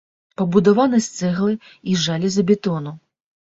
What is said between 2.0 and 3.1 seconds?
жалезабетону.